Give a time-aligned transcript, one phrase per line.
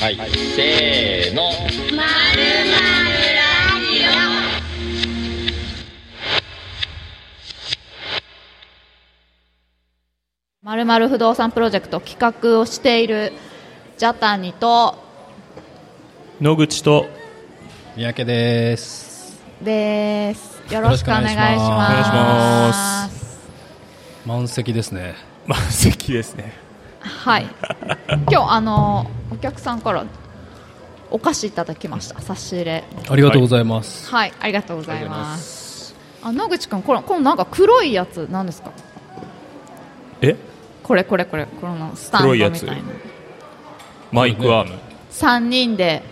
[0.00, 1.50] はい、せーの。
[10.62, 13.32] まるまる不動産プロジェクト企画をしている
[13.96, 14.94] ジャタニと
[16.40, 17.06] 野口と
[17.96, 19.42] 三宅です。
[19.60, 20.62] です。
[20.72, 21.92] よろしくお願いします。
[21.92, 23.48] よろしくお願いします。
[24.24, 25.16] 満席ですね。
[25.46, 26.67] 満席ですね
[27.00, 27.46] はい。
[28.30, 30.04] 今日あのお客さんから
[31.10, 32.20] お菓子いただきました。
[32.20, 32.84] 差し入れ。
[33.08, 34.32] ありがとうございます、はい。
[34.40, 35.94] ありがとうございます。
[36.22, 38.72] あ野口君これこのなんか黒いやつなんですか？
[40.20, 40.36] え？
[40.82, 41.46] これこれこれ。
[41.46, 42.58] このスタンドみたいな。
[42.58, 42.82] 黒いや
[44.10, 44.78] マイクアーム。
[45.10, 46.02] 3人で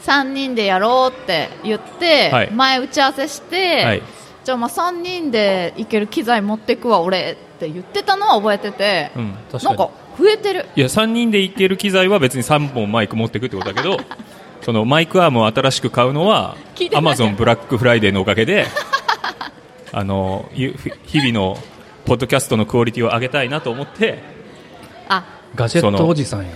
[0.00, 2.50] 三人でやろうって言って、はい。
[2.50, 4.02] 前打ち合わせして、はい。
[4.44, 9.34] じゃあまあ3人でいける機材持ってくわ俺って言ってたのは覚えてて、うん。
[9.62, 10.66] なんか増えてる。
[10.76, 13.98] いや3人でいける機材は別に3本マイク持っていくってことだけど
[14.62, 16.56] そのマイクアームを新しく買うのは
[16.94, 18.66] アマゾンブラックフライデーのおかげで
[19.92, 20.74] あのゆ
[21.06, 21.58] 日々の
[22.04, 24.22] ポッドキャストのクオリティを上げたいなと思って
[25.08, 26.50] あガジェットおじさんやん。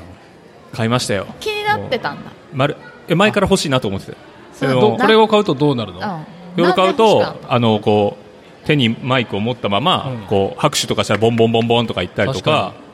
[0.72, 1.26] 買いましたよ。
[1.40, 2.30] 気になってたんだ。
[2.52, 2.76] 丸
[3.08, 4.18] え前から欲しいなと思ってた
[4.52, 6.04] そうでもどこれを買うとどうなるの、うん。
[6.04, 8.16] これを買うとあのこ
[8.64, 10.26] う手にマイクを持ったまま、うん。
[10.26, 12.87] こう拍手とかしたらボンボンボンボンとか言ったりとか確か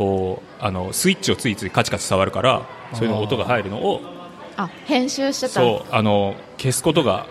[0.00, 4.00] こうあのスイッチをついついカチカチ触るからそういうの音が入るのを
[4.56, 5.60] あ編集してた。
[5.60, 7.26] そうあの消すことが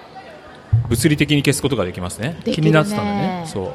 [0.87, 2.39] 物理的に消すことができますね。
[2.45, 3.43] 気になってたんだね。
[3.47, 3.73] そ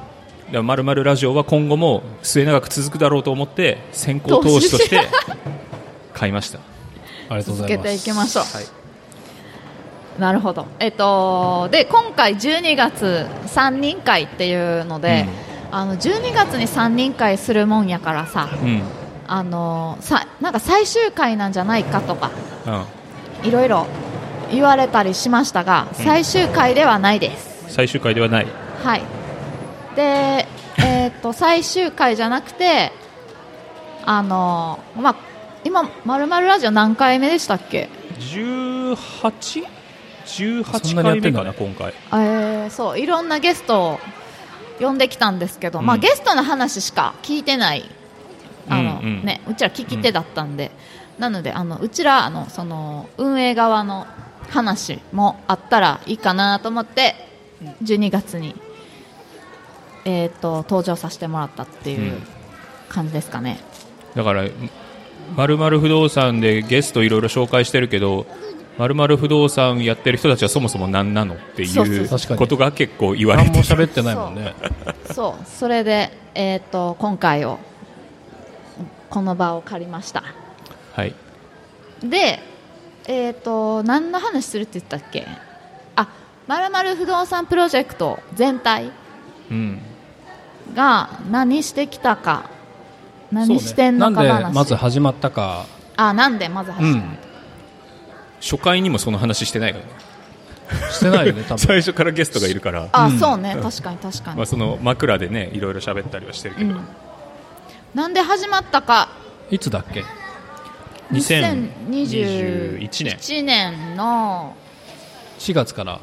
[0.49, 0.53] う。
[0.53, 5.01] でまるまるラジオは今後も末永く続くだろうと思って先行投資として
[6.13, 6.61] 買いました
[7.29, 10.21] ありがとうご続けざいますていきましょう、はい。
[10.21, 15.27] なるほど、えっと、で今回12月3人会っていうので、
[15.71, 18.83] あの12月に3人会するもんやからさうん。
[19.27, 22.31] あのさなんか最終回なんじゃないかとか
[22.67, 23.49] うん。
[23.49, 23.87] いろいろ
[24.51, 28.47] 言われたりしましたが最終回ではないです、最終回ではない。
[28.83, 29.03] はい。
[29.97, 30.47] で、
[30.79, 32.93] えっと 最終回じゃなくて
[34.05, 35.15] あの、まあ、
[35.65, 37.89] 今「まるまるラジオ」何回目でしたっけ
[38.19, 41.95] ？18?18 そんなにや回目ってんだねかな今回。
[42.13, 44.01] えーそういろんなゲストを
[44.81, 45.87] 呼んできたんですけど、うん。
[45.87, 47.89] まあ、ゲストの話しか聞いてない。
[48.69, 49.25] あの、うんうん。
[49.25, 50.71] ね、うちら聞き手だったんで、
[51.19, 54.07] なのであのうちらあのその運営側の
[54.51, 57.15] 話もあったらいいかなと思って
[57.83, 58.55] 12月に、
[60.05, 62.21] えー、と登場させてもらったっていう
[62.89, 63.59] 感じですかね。
[64.15, 64.45] だから
[65.37, 68.27] まるまる不動産でゲストいろいろ紹介してるけど
[68.77, 72.09] まるまる不動産やってる人たちはそもそも何なのってそうそういう。
[72.09, 72.39] 確かに。
[72.39, 74.55] ことが結構言われ何ても喋ってないもんね。
[75.13, 75.47] そう。
[75.47, 77.61] それで、えー、と今回を
[79.11, 80.25] この場を借りました。
[80.93, 81.15] はい。
[82.03, 82.41] で、
[83.07, 85.27] えー、と何の話するって言ったっけ？
[85.95, 86.09] あ
[86.49, 88.91] まるまる不動産プロジェクト全体
[89.51, 89.81] うん。
[90.75, 92.51] が何してきたか
[93.31, 94.29] 何してんのか話、ね。
[94.29, 95.67] なんでまず始まったか。
[95.97, 97.19] あなんでまず始めた、うん
[98.45, 99.91] 初回にもその話してないからね。
[100.93, 101.59] してないよね多分。
[101.67, 102.91] 最初からゲストがいるから。
[102.93, 103.57] あ、そうね。
[103.61, 106.87] 確かに確かに、まあ、その枕でねいろいろ喋ったりはしてるけど、うん。
[107.95, 109.09] なんで始まったか。
[109.51, 110.05] いつだっけ
[111.13, 113.45] ？2021 2021年。
[113.47, 114.55] 年の
[115.39, 116.01] 4月から。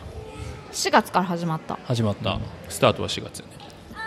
[0.72, 1.78] 4月から始まった。
[1.86, 3.52] 始まった、スタートは4月よね。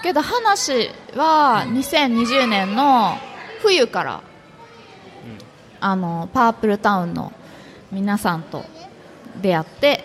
[0.03, 3.17] けど話は2020年の
[3.61, 4.23] 冬から、
[5.81, 7.33] あのパープルタウンの
[7.95, 8.65] 皆さんと
[9.41, 10.05] 出会って、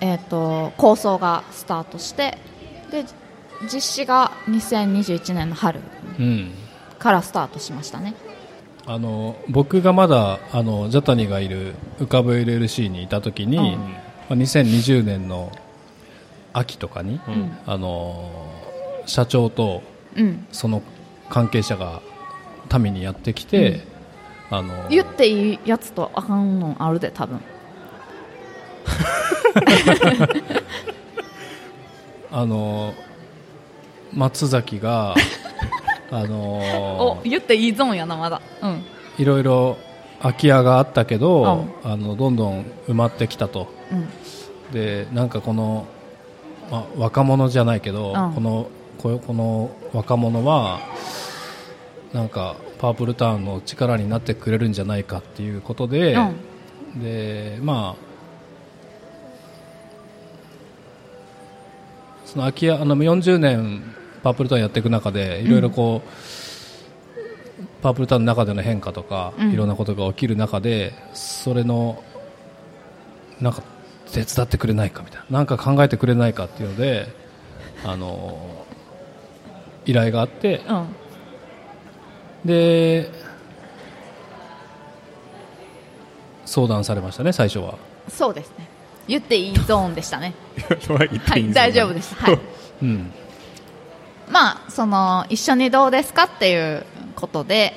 [0.00, 2.38] えー、と構想がスタートして
[2.90, 3.04] で
[3.72, 5.80] 実施が2021年の春
[6.18, 6.52] うん。
[6.98, 8.14] からスタートしましたね。
[8.86, 13.64] あの僕がまだあのジャタニがいる浮かぶ LLC にいた時に、うん。
[13.64, 13.78] ま
[14.30, 15.52] あ、2020年の
[16.52, 17.58] 秋とかに、うん。
[17.66, 18.30] あの
[19.06, 19.82] 社長と
[20.16, 20.46] うん。
[20.52, 20.82] その
[21.28, 22.00] 関係者が
[22.78, 23.84] 民にやってきて、
[24.50, 27.40] あの言っていいやつとあかんのあるで多分。
[32.30, 32.94] あの
[34.12, 35.14] 松崎が
[36.10, 38.40] あ おの言っていいゾーンやなまだ。
[38.62, 38.82] うん。
[39.18, 39.76] いろいろ
[40.20, 43.68] 空き家があったけど、あのどんどん埋まってきたと。
[43.90, 44.08] うん。
[44.72, 45.86] でなんかこの、
[46.70, 48.32] まあ、若者じゃないけど、うん。
[48.34, 48.66] この
[48.98, 50.80] ここの若者は
[52.12, 57.02] なんかパープルタウンの力になってくれるんじゃないかっていうことで、うん。
[57.02, 58.06] でまあ
[62.24, 63.82] その空き家あの40年
[64.22, 69.52] パープルタウンやっていく中でいろいろこう、パープルタウンの中での変化とか、うん。
[69.52, 72.02] いろんなことが起きる中でそれの
[73.40, 73.62] なんか
[74.12, 77.06] 手伝ってくれないかみたいななんか考えてくれないかっていうので
[77.84, 78.64] あの
[79.84, 80.86] 依頼があってうん
[82.46, 83.10] で
[86.44, 87.74] 相談されましたね最初は。
[88.08, 88.68] そうですね。
[89.08, 90.34] 言っていいゾーンでしたね。
[90.88, 92.14] は言っはいていいん大丈夫です。
[92.14, 92.38] はい。
[92.82, 93.12] うん。
[94.30, 96.84] まあその一緒にどうですかっていう
[97.14, 97.74] ことで、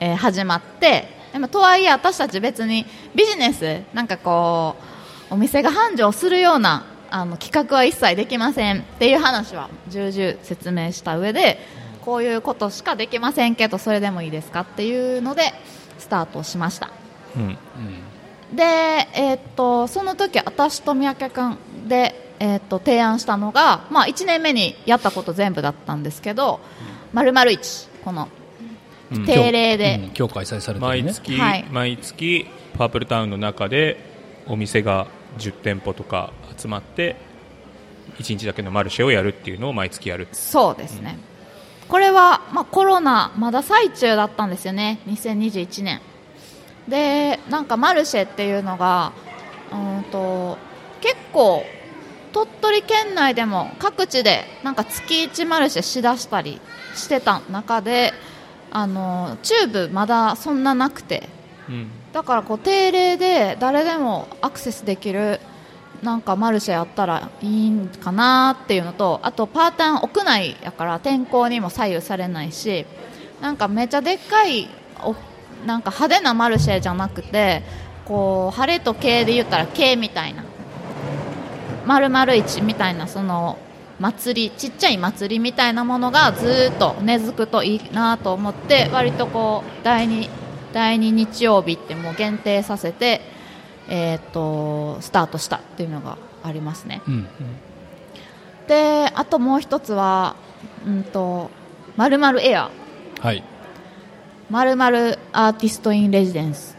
[0.00, 4.76] えー始まってでもとはいえ私たち別にビジネスなんかこ
[5.30, 11.58] うお店が繁盛するようなあの企画は一切できませんっていう話は重々説明した上で
[12.08, 15.52] こういうことしかできませんけどそれでもいいですかっていうので
[15.98, 16.90] スタートしました。
[17.36, 17.58] うん。
[18.56, 26.60] で、えーっとその時私と三宅君で、えーっと提案したのが、まあ、1年目にやったこと全部だったんですけど
[27.12, 28.28] 「まるまる1この
[29.12, 29.26] うん。
[29.26, 30.04] 定例で、うん。
[30.16, 31.02] 今日開催されてるね。
[31.02, 31.66] 毎月、はい。
[31.70, 32.46] 毎月
[32.78, 34.02] パープルタウンの中で
[34.46, 37.16] お店が10店舗とか集まって
[38.16, 40.26] 1日だけのマルシェをやるっていうのを毎月やる。
[40.32, 41.18] そうですね、
[41.88, 45.00] これは、まあ、コロナまだ最中だったんですよね。
[45.06, 46.00] 2021年。
[46.86, 49.12] でなんかマルシェっていうのが
[49.72, 50.56] うんと
[51.00, 51.62] 結構
[52.32, 56.60] 鳥取県内でも各地でなんか月1マルシェしだしたり
[56.94, 58.12] してた中で
[58.70, 61.28] あのチューブまだそんななくて。
[61.68, 61.90] うん。
[62.12, 65.40] だからこう定例で誰でもアクセスできる
[66.02, 72.86] なんかマルシェやったらいいんかなっていうのとあとパータン屋内やから天候にも左右されないし
[73.40, 74.68] なんかめちゃでっかい
[75.66, 77.62] なんか派手なマルシェじゃなくて
[78.04, 80.44] こう晴れと景で言ったら景みたいな
[81.84, 83.58] 丸々市みたいなその
[83.98, 90.28] 祭りちっちゃい祭りみたいなものがずっと根付くといいなと思って割とこう第2
[90.72, 93.22] 第2日曜日ってもう限定させて、
[93.88, 97.02] えー、とスタートしたっていうのがありますね。
[97.08, 97.26] うん
[98.68, 100.36] であともう一つは
[100.86, 101.50] うんと
[101.96, 102.70] まるまるエア。
[103.20, 103.42] はい。
[104.50, 106.76] まるまるアーティストインレジデンス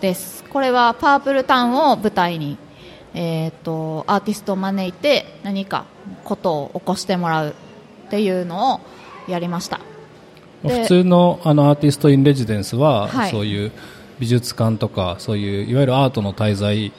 [0.00, 0.44] です。
[0.44, 2.58] これはパープルタウンを舞台に、
[3.14, 5.86] えー、とアーティストを招いて何か
[6.24, 7.54] ことを起こしてもらう
[8.06, 8.80] っていうのを
[9.26, 9.80] やりました。
[10.62, 13.30] で普通のあのアーティスト・イン・レジデンスは、はい。
[13.30, 13.72] そういう
[14.18, 16.92] 美術館とかそういういわゆるアートの滞在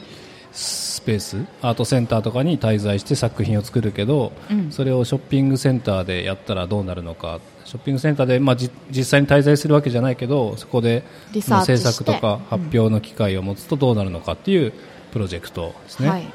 [0.51, 14.73] スペースアートセンターとかに滞在して作品を作るけど、うんそれをショッピングセンターでやったらどうなるのかショッピングセンターで、まあ、じ実際に滞在するわけじゃないけどそこで制作とか発表の機会を持つとどうなるのかっていう
[15.11, 16.09] プロジェクトですね。
[16.09, 16.27] はい、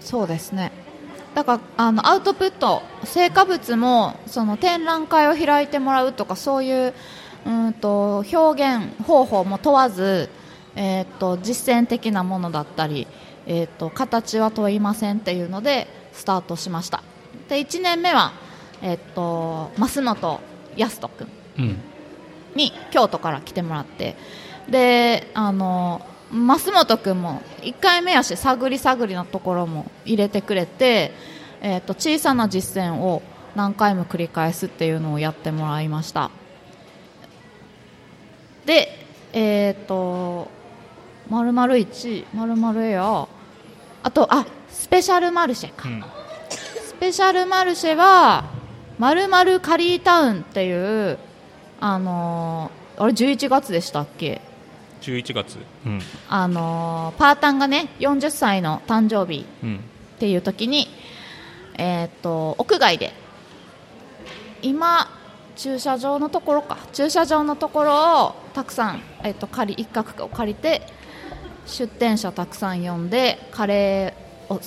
[0.00, 0.72] そうですね
[1.34, 6.94] だからあのアウトプット成果物もその展覧会を開いてもらうとかそういう
[7.46, 10.28] うんと表現方法も問わず、
[10.76, 13.06] えー、と実践的なものだったり、
[13.46, 17.02] えー、と形は問いませんっていうのでスタートしました。
[17.48, 18.32] で1年目は、
[18.82, 20.40] えー、と増本
[20.76, 21.76] 康人君うん。
[22.54, 24.16] に京都から来てもらって
[24.68, 31.12] であの増本君も1回目やし探り探りのところも入れてくれて、
[31.62, 33.22] えー、と小さな実践を
[33.54, 36.30] 何回も繰り返すっていうのをやってもらいました
[38.68, 38.98] で
[39.32, 40.50] えっ、と
[41.30, 43.26] まるまる1まるまるエア
[44.02, 45.88] あとあスペシャルマルシェか。
[45.88, 46.04] うん。
[46.50, 48.44] スペシャルマルシェは
[48.98, 50.72] まるまるカリータウンってい
[51.12, 51.18] う
[51.80, 54.42] あのーあれ11月でしたっけ
[55.00, 55.56] ？11月。
[55.86, 56.00] うん。
[56.28, 59.76] あのーパータンがね40歳の誕生日うん。
[59.76, 60.88] っていう時に
[61.78, 63.12] えーっと屋外で
[64.60, 65.08] 今
[65.58, 66.78] 駐車場のところか。
[66.92, 70.82] 駐車場のところをたくさん、えーっと借り一角を借りて
[71.66, 74.60] 出店者たくさん呼んでカレーを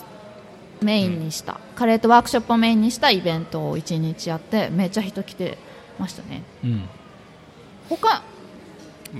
[0.81, 5.57] メインにした、カレーとワークショップをメインにしたイベントを1日やってめっちゃ人来て
[5.97, 6.43] ましたね。
[6.63, 6.89] うん。
[7.89, 8.21] 他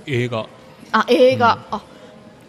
[0.06, 0.48] 映画。
[0.92, 1.82] あ映画、あ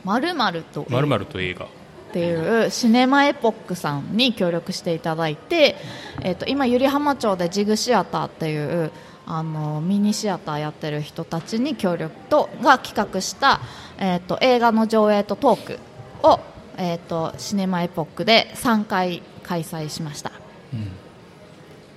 [0.04, 0.84] まるまると。
[0.88, 1.66] まるまると映画。
[1.66, 1.68] っ
[2.12, 5.76] ていうシネマエポックさんに協力していただいて、
[6.22, 8.90] えっと今、百合浜町でジグシアターっていう
[9.26, 13.60] あのミニシアターやってる人たちに協力とが企画した、
[13.98, 15.78] えっと映画の上映とトーク
[16.22, 16.40] を、
[16.76, 20.32] えっとシネマエポックで3回開催しました。
[20.72, 20.88] うん。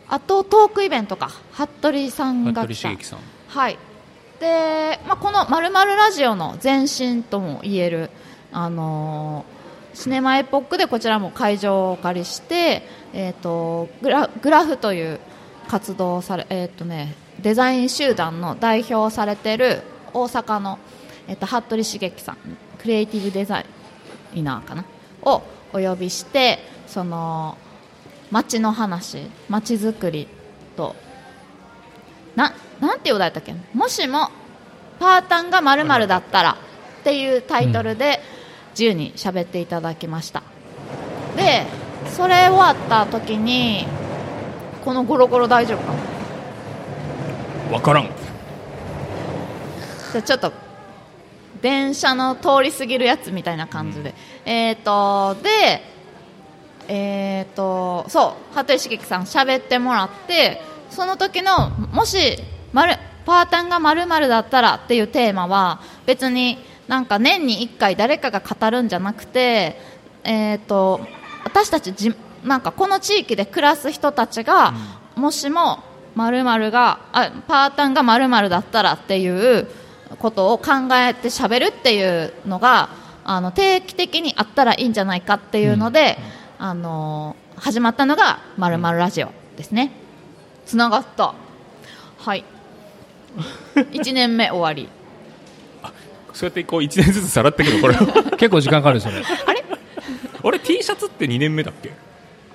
[0.08, 1.32] あとトークイベントか。
[1.52, 3.20] 服部さんが服部来た茂樹さん。
[3.48, 3.78] はい。
[4.40, 8.10] で、まあ、この「まるラジオ」の前身とも言える、
[8.52, 9.56] あのー
[9.96, 15.20] シネマエポックでこちらも会場をお借りして、えー、とグラグラフという
[15.68, 19.82] 活動され、えーとね、デザイン集団の代表をされてる
[20.14, 20.80] 大阪の、
[21.28, 22.38] えっと、服部茂樹さん
[22.80, 23.64] クリエイティブデザ
[24.34, 24.86] イナーかな？
[25.24, 25.44] を
[25.74, 27.58] お呼びしてその
[28.32, 30.28] 街の話街づくり
[30.78, 30.96] と
[32.36, 33.56] ななんていうだったっけ？
[33.74, 34.30] もしも
[35.00, 36.58] パータンがまるだったら
[37.02, 38.20] っていうタイトルで
[38.72, 40.44] 自由に喋っていただきました、
[41.36, 41.66] で
[42.10, 43.88] それ終わった時に
[44.86, 45.94] このゴロゴロ大丈夫か？
[45.94, 46.00] な
[47.72, 48.04] 分からん。
[48.06, 50.54] じゃあちょっと
[51.62, 54.14] 電車の通り過ぎるやつみたいな感じで、
[54.46, 55.82] えっ、とで
[56.88, 60.62] えっ、とそう服部茂樹さん喋ってもらって
[60.92, 62.38] その時のもし
[62.72, 69.80] まるパータンがまるだったらっていうテーマは別になんか年に1回誰かが語るんじゃなくて
[70.24, 71.02] えっ、と
[71.44, 72.14] 私たちじ
[72.46, 74.74] なんかこの地域で暮らす人たちが、
[75.16, 75.80] もしも
[76.16, 79.28] まるがあパータンがまるだったらってい
[79.60, 79.68] う
[80.20, 82.90] ことを考えてしゃべるっていうのが
[83.26, 86.18] あの定期的にあったらいいんじゃないかっていうので、
[86.60, 89.92] あの始まったのが「まるラジオ」ですね。
[90.66, 91.34] つながった。
[92.20, 92.44] はい。
[93.76, 94.90] 1年目終わり。
[96.34, 97.96] そうやってこう1年ずつさらってくるこれ。
[98.38, 99.64] 結構時間かかるんですよねあれ？
[100.44, 101.94] あれ？T シャツって2年目だっけ？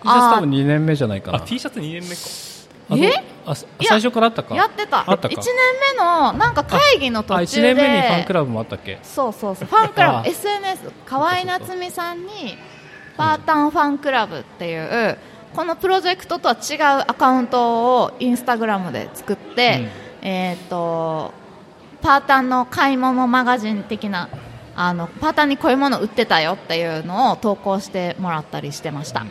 [0.03, 1.39] T シャツ多分2年目じゃないかな。
[1.39, 2.21] あ T シャツ2年目か。
[2.97, 3.13] え？
[3.47, 4.55] あ最初からあったか？
[4.55, 5.11] やってた。
[5.11, 5.45] あったか？1年
[5.95, 7.73] 目のなんか会議の途あ中で。
[7.73, 8.99] 1年目にファンクラブもあったっけ？
[9.03, 12.57] そうそうそうファンクラあブ SNS 河合夏美さんに
[13.17, 15.19] パータンファンクラブっていう
[15.55, 19.89] このプロジェクトとは違うアカウントをインスタグラムで作って、
[20.23, 21.33] えっ、と
[22.03, 24.29] パータンの買い物マガジン的な
[24.75, 29.29] あのパータンにこういうもの売ってたよっていうのを投稿してもらったりしてました、うん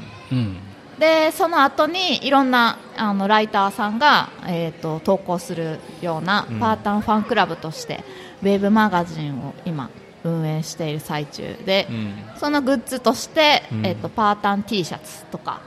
[1.00, 6.60] でその後にいろんなあのライターさんが、えー、と投稿するようなうん。
[6.60, 8.04] パータンファンクラブとして、
[8.44, 9.90] ウェブマガジンを今
[10.26, 12.14] 運営している最中で、うん。
[12.38, 13.86] そのグッズとして、うん。
[13.86, 15.62] えー、とパータン T シャツとか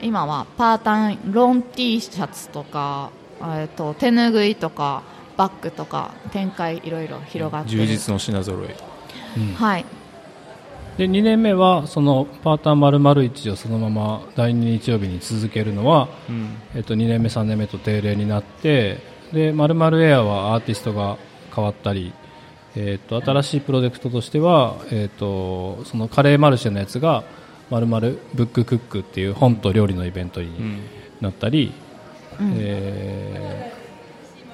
[0.00, 5.02] 今はパータンロン T シャツとか、えー、と手ぬぐいとか
[5.36, 7.78] バッグとか展開いろいろ広がってる。
[7.78, 8.74] 充実の品揃え。
[9.56, 9.84] はい
[10.98, 16.56] で2年目はそのパーターン丸々1をそのまま第2日曜日に続けるのは、うん。
[16.74, 18.98] えっと2年目3年目と定例になって
[19.32, 21.16] で丸々エアはアーティストが
[21.54, 22.12] 変わったり、
[22.76, 27.24] えっと新しいプロジェクトとしては、えっとそのカレーマルシェのやつが
[27.70, 28.00] 丸々
[28.34, 30.80] ブッククックっていう本と料理のイベントにうん
[31.20, 31.72] なったり、
[32.40, 33.80] えー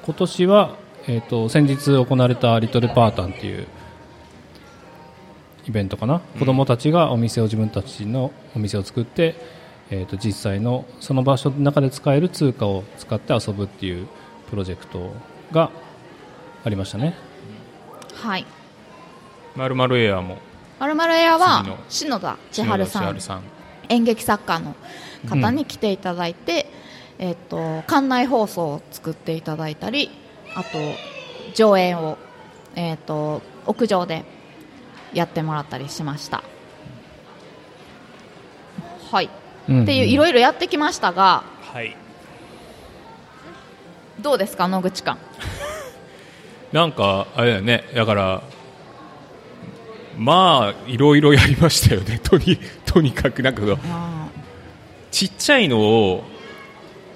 [0.06, 0.76] 今年は、
[1.08, 3.66] えっと先日行われたリトルパータンっていう
[5.66, 9.34] イベントかな、子供たちがお店を自分たちのお店を作って、
[9.90, 14.06] えー、と実際のその場所の中で使える通貨を使って遊ぶっていう
[14.50, 15.12] プロジェクト
[15.52, 15.70] が
[16.64, 17.14] ありましたね。
[18.14, 18.46] はい。
[19.54, 20.38] まるまるエアも。
[20.78, 23.04] まるまるエアは篠田千春さん。
[23.04, 23.42] 春さん。
[23.88, 24.74] 演劇作家の
[25.28, 26.66] 方に来ていただいて、
[27.18, 27.56] えっと
[27.86, 30.10] 館内放送を作っていただいたり
[30.54, 30.78] あと
[31.54, 32.18] 上演を、
[32.74, 34.24] えっと屋上で
[35.16, 36.42] やってもらったりしました。
[39.10, 39.30] はい、
[39.68, 41.42] うんっていういろいろやってきましたが
[41.72, 41.96] はい。
[44.20, 45.18] どうですか野口館
[46.72, 47.84] なんかあれだよね。
[47.94, 48.42] だから
[50.18, 52.18] まあいろいろやりましたよね。
[52.24, 53.62] とにとにかくなんか
[55.10, 56.24] ちっちゃいのを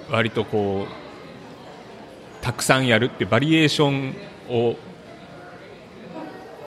[0.09, 4.15] 割とこうたくさんやるってバリエーション
[4.49, 4.75] を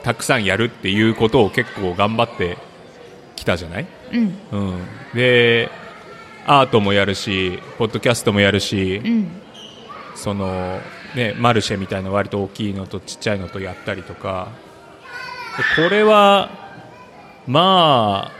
[0.05, 2.59] たくさんやるっていうことを結構頑張って
[3.35, 4.69] きたじゃない、ーうん。
[4.69, 4.79] うん、
[5.15, 5.71] で
[6.45, 9.41] アートもやるしポッドキャストもやるし、うん。
[10.13, 10.79] その
[11.15, 14.49] ね、マルシェみたいな割と大きいのとちっちゃいのとやったりとか。
[15.57, 16.51] でこれは
[17.47, 18.31] ま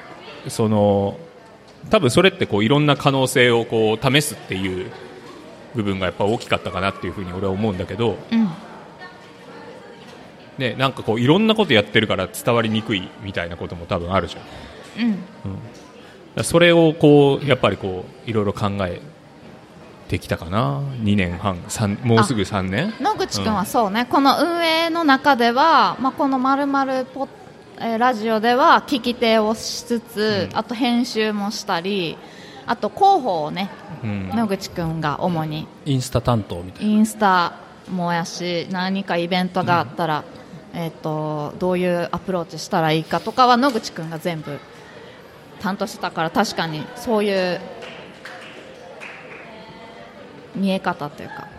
[0.45, 1.17] あその
[1.89, 4.91] 多分それってこういろんな可能性をこう試すっていう
[5.73, 8.49] 部分がやっぱ大きかったかなっていうふうに俺は思うんだけど、うん
[10.57, 15.05] ね、なんかこういろんなことやってるから伝わりにくいみたいなことも多分あるじゃん。
[15.05, 15.11] うん。
[15.11, 15.23] だか
[16.35, 19.01] らそれをこうやっぱりこういろいろ考え
[20.07, 20.81] てきたかな。
[21.01, 21.63] 2年半。
[21.67, 22.93] 三もうすぐ3年？
[23.01, 27.29] 野口君はそうね、この運営の中では、まあ、このまるまるポッ
[27.77, 32.17] えーラジオでは聞き手をしつつ、あと編集もしたり
[32.65, 33.69] あと広報をね
[34.01, 34.29] うん。
[34.29, 35.67] 野口君が主に。
[35.85, 36.91] インスタ担当みたいな。
[36.91, 37.59] インスタ
[37.91, 40.23] もやし何かイベントがあったら、
[40.75, 44.59] えー、とどういうアプローチしたらいいかとかは野口君が全部
[45.61, 47.61] 担当してたから確かにそういう
[50.55, 51.54] 見え方というか。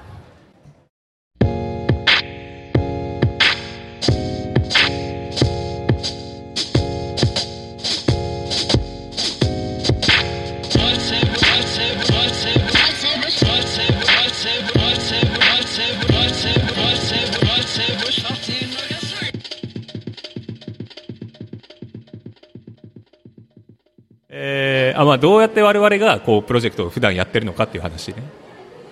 [24.97, 28.23] あまあ、どうやって我々がこうプロジェクトを普段やってるのかっていう話ね。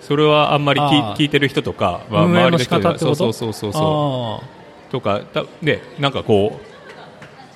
[0.01, 2.99] それはあんまり聞いてる人とかは運営の仕周りの人と？
[2.99, 3.73] そうそうそうそう。
[3.73, 4.47] そあ
[4.89, 6.65] うとかだでなんかこう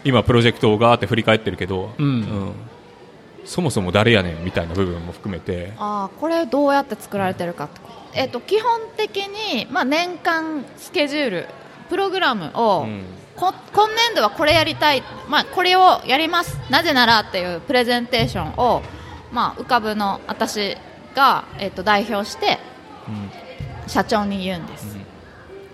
[0.03, 2.53] 今プロジェクトをガーって振り返ってるけど、うん。
[3.45, 5.73] そもそも誰やねんみたいな部分も含めて。
[5.77, 7.93] あーこれどうやって作られてるかってこと。
[8.13, 11.47] えっと基本的に、まあ、年間スケジュール
[11.89, 13.01] プログラムを、うん。
[13.01, 13.53] こ今
[13.95, 16.59] 年度はこれやりたい、まあ、これをやります。
[16.69, 18.83] なぜならっていうプレゼンテーションを、
[19.31, 20.75] まあ、浮かぶの私
[21.15, 22.59] が、えっと代表して
[23.87, 24.97] 社長に言うんです、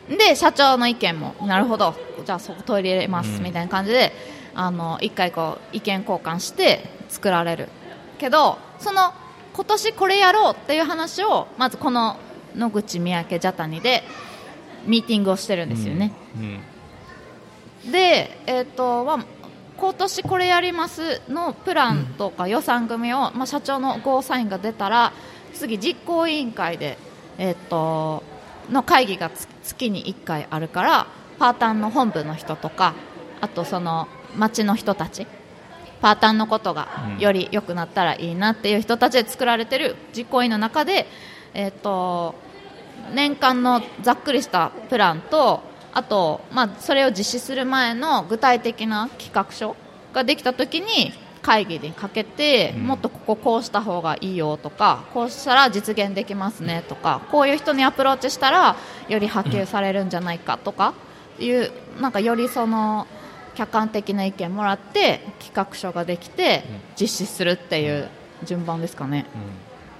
[0.07, 1.95] で社長の意見もなるほど。
[2.23, 3.43] じゃあそこ取り入れます、うん。
[3.43, 4.13] みたいな感じで
[4.53, 7.69] あの一回こう意見交換して作られる。
[8.19, 9.11] けどその
[9.53, 12.17] 今年これやろうっていう話をまずこの
[12.55, 14.03] 野口三宅ジャタニで
[14.85, 16.59] ミーティングをしてるんですよね、うん
[17.91, 19.25] で、えーとまあ、
[19.77, 25.13] 今年これやりますのプランとか予算組を、まあ、社長のゴーサインが出たら
[25.53, 26.97] 次、実行委員会で、
[27.37, 28.23] えー、と
[28.69, 32.93] の会議がつ月に1回あるからパータンの本部の人とか
[33.41, 35.27] あとその町の人たち
[36.01, 37.19] パータンのことがうん。
[37.19, 41.07] より良くなったらいいなっていう人たちで作られてる実行委員の中で、
[41.53, 42.35] えー、と
[43.13, 45.61] 年間のざっくりしたプランと
[45.95, 49.77] あと、まあ、それを実施する前の具体的な企画書
[50.13, 52.83] ができた時に会議にかけて、うん。
[52.87, 58.75] もっとこここうした方がいいよとかこうしたら実現できますねとかこういう人にアプローチしたら
[59.07, 60.93] より波及されるんじゃないかとか
[61.39, 63.07] いうなんかよりその
[63.55, 66.63] 客観的な意見もらって企画書ができて
[66.99, 68.09] 実施するっていう
[68.43, 69.25] 順番ですかね。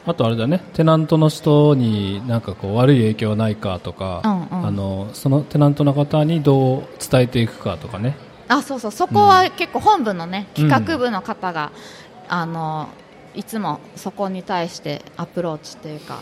[0.07, 4.67] あとあれだねテナントの人になんかこう悪い影響はないかとか、うんうん。
[4.67, 8.15] あのそのテナントの方にどう伝えていくかとかね。
[8.47, 8.91] あそうそう。
[8.91, 11.71] そこは結構本部のね、企画部の方が、
[12.27, 12.89] あの
[13.33, 16.19] いつもそこに対してアプローチっていうか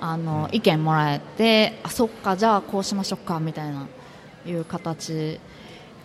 [0.00, 3.86] あの、意見もらえてあそっかじゃあこうしましょうかみたいな
[4.46, 5.38] いう形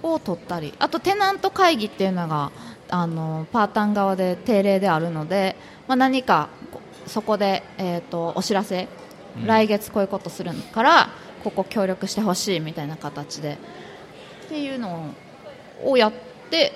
[0.04, 0.74] を取ったり。
[0.80, 2.52] あとテナント会議っていうのが
[2.90, 5.56] あのパータン側で定例であるので、
[5.88, 6.65] まあ、何かこ
[7.08, 8.88] そこで、えー、とお知らせ、
[9.46, 11.10] 来月こういうことするから
[11.44, 13.58] ここ協力してほしいみたいな形で。
[14.46, 15.10] っていうの
[15.84, 16.14] をやっ
[16.50, 16.72] て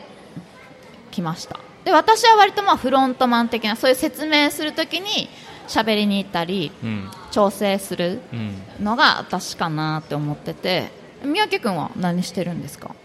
[1.12, 1.60] きました。
[1.86, 5.30] で私は割とまあフロントマン的なそういう説明するときに
[5.68, 7.10] 喋りに行ったりうん。
[7.32, 8.84] 調整するうん。
[8.84, 10.92] のが私かなって思ってて。
[11.24, 12.96] 三宅君は何してるんですか？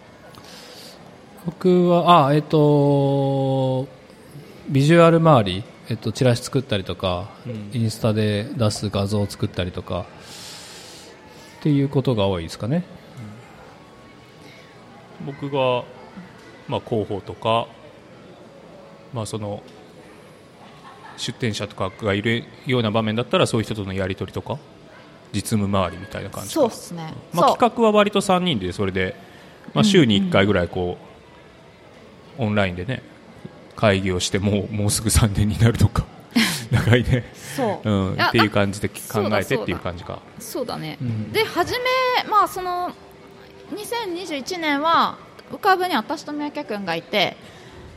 [1.46, 3.86] 僕はあえっ、と
[4.68, 7.30] ビジュアル周り、えっとチラシ作ったりとか、
[7.72, 10.06] インスタで出す画像を作ったりとか
[11.60, 12.84] っていうことが多いですかね。
[15.26, 15.84] 僕が、
[16.68, 17.66] まあ、広報とか、
[19.12, 19.62] まあ、その
[21.16, 24.58] 出店者とかがいるような場面だったらそういう人とのやり取りとか
[25.32, 26.54] 実務周りみたいな感じか。
[26.54, 27.56] そうですね、まあ、そう。
[27.56, 29.16] 企画は割と3人でそれで、
[29.72, 30.98] まあ、週に1回ぐらいこ
[32.38, 33.02] う、オンラインでね
[33.76, 36.04] 会議をしてもうもうすぐ3年になるとか。
[36.72, 37.24] 長いね、
[37.56, 40.18] そう、うん、っていう感じで考えてっていう感じか。
[40.40, 41.30] そうだね、ん。
[41.32, 41.88] で初め、
[42.28, 42.90] まあ、その
[43.72, 45.16] 2021年は
[45.52, 47.36] 浮かぶに私と三宅君がいて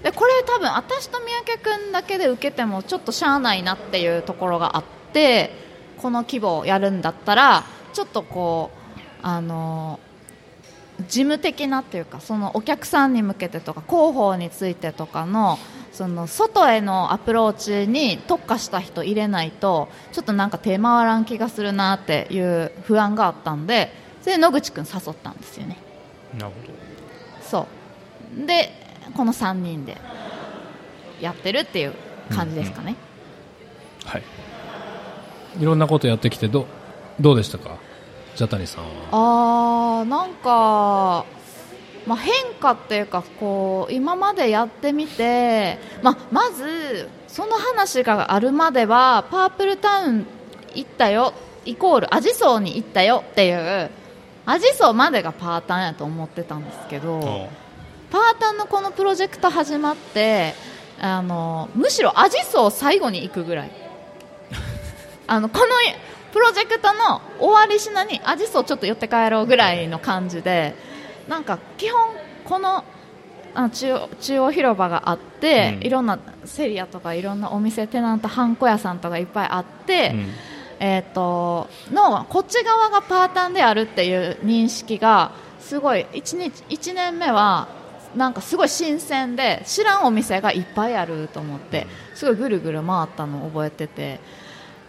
[0.04, 5.52] でこれ多分私と三宅君だけで受けてもちょっとしゃあないなっていうところがあって
[5.98, 10.00] この規模をやるんだったらちょっとこうあの
[11.02, 15.60] 事務的なっていうかそのお客さんに向けてとか広報についてとかの
[15.92, 17.54] その外へのアプロー
[17.86, 25.78] チに特化した人入れないとちょっとなんか手回らん気がするなっていう不安があったんでそれで野口君誘ったんですよね。
[26.38, 26.52] なるほ
[27.42, 27.68] そ
[28.44, 28.46] う。
[28.46, 28.72] で
[29.16, 29.98] この3人で
[31.22, 31.94] やってるっていう
[32.30, 32.96] 感じですかね、
[34.04, 34.24] どはい。
[35.60, 36.68] いろんなことやってきてど
[37.20, 37.78] どうでしたか？
[38.38, 38.92] ジャタニさんは？
[39.12, 41.26] あーなんか、
[42.06, 50.28] まあ、変化っていうかこう今までやってみて、まあ、まずその話があるまではパープルタウン
[50.76, 51.34] 行ったよ
[51.66, 53.90] イコールアジソーに行ったよっていう
[54.46, 57.50] アジソーまでがパータンやと思ってたんですけど
[58.12, 60.54] パータンのこのプロジェクト始まって
[61.00, 63.72] あのむしろアジソー最後に行くぐらい。
[65.28, 65.66] あのこの
[66.32, 70.76] プロジェクトの終わりしなにアジソーちょっと寄って帰ろうぐらいの感じで
[71.28, 72.10] なんか基本
[72.46, 72.84] この
[73.54, 75.88] あ中央中央広場があって、うん。
[75.88, 80.28] いろんなセリアとかいろんなお店テナントハンコ屋さんとかいっぱいあって、うん。
[80.80, 87.68] えー、とのこっち側がパータンであるっていう認識がすごい 1, 日1年目は
[88.16, 94.20] なんかすごい新鮮で知らんお店がいっぱいあると思ってすごいぐるぐる回ったのを覚えてて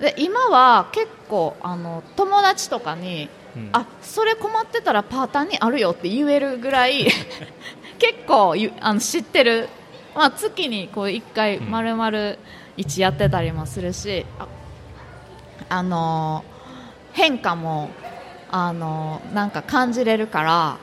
[0.00, 3.70] で今は結構あの友達とかに、うん。
[3.72, 7.04] あそれ困ってたらパーターにあるよって言えるぐらい
[7.98, 9.68] 結構ゆあの知ってる、
[10.14, 11.70] まあ、月にこう1回ん。
[11.70, 12.08] 丸々
[12.76, 14.46] 1やってたりもするし、あ
[15.68, 16.44] あの
[17.12, 17.90] 変化も
[18.50, 20.78] あのなんか感じれるから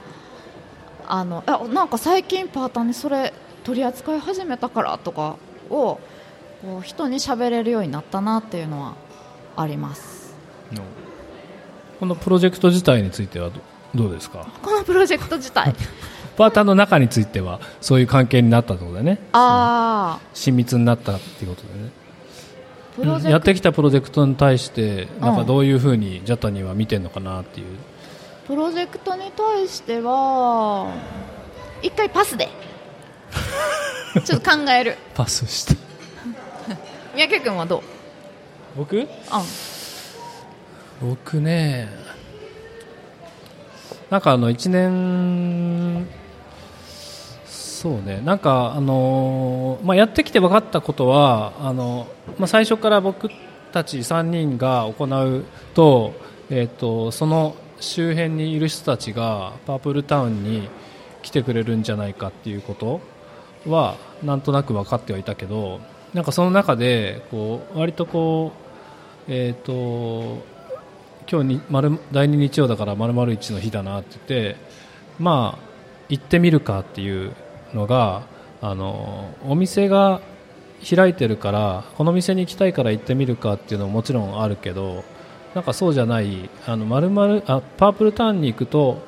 [1.07, 5.37] あのあなんか最近パーターにそれ取り扱い始めたからとか
[5.69, 5.99] を
[6.61, 8.95] こう人に喋れるようになったなっていうのは
[9.57, 10.35] あります。
[10.71, 10.81] の
[11.99, 13.61] このプロジェクト自体についてはど
[14.03, 14.47] どうですか？
[14.61, 15.73] このプロジェクト自体？
[16.37, 19.19] パーターの中についてはそういう関係になったってことだよね。
[19.31, 23.29] ああ親密になったっていうことでね。
[23.29, 27.67] やってきたプロジェクトに対してなんかうんどういうふうにジャタには見てるのかなっていう。
[28.47, 30.91] プロジェクトに対しては
[31.81, 32.49] 一回パスで。
[34.25, 34.97] ちょっと考える。
[35.13, 35.73] パスした
[37.15, 37.81] 三宅君はどう？
[38.75, 38.97] 僕？
[38.97, 39.05] うん。
[41.01, 41.89] 僕ね
[44.09, 46.07] なんかあの1年
[47.45, 52.07] そうねなんかあのーまあ、やってきて分かったことはあの、
[52.37, 53.29] まあ、最初から僕
[53.71, 56.13] たち3人が行うと,、
[56.49, 60.69] えー、とその周辺にいる人たちがパープルタウンに
[61.21, 63.01] 来てくれるんじゃないかっていうこと
[63.69, 65.81] はなんとなく分かってはいたけど
[66.13, 68.64] なんかその中でこう割とこう
[69.27, 70.43] えっ、と
[71.29, 74.57] 今日に丸第2日曜だから丸々1の日だなって言って
[75.19, 75.65] まあ
[76.09, 77.33] 行ってみるかっていう
[77.73, 78.23] のが
[78.61, 80.21] あのお店が
[80.87, 85.03] 開いてるからこの店に行きたいから行ってみるかっていうのももちろんあるけど
[85.55, 89.01] なんかそうじゃないあの丸々あパープルタウンに行くと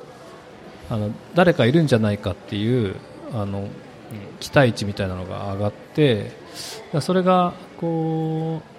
[0.89, 2.95] あの誰かいるんじゃないかっていう
[3.33, 3.67] あの
[4.39, 6.31] 期待値みたいなのが上がって
[7.01, 8.76] それがこう